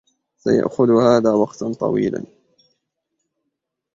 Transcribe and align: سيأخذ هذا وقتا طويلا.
سيأخذ 0.37 0.89
هذا 0.91 1.31
وقتا 1.31 1.73
طويلا. 1.73 2.23